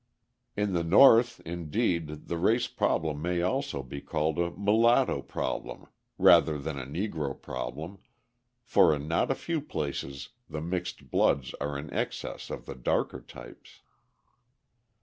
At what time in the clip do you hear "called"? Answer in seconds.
4.01-4.39